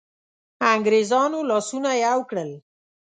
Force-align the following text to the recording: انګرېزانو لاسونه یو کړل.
انګرېزانو 0.71 1.39
لاسونه 1.49 1.91
یو 2.05 2.19
کړل. 2.29 2.51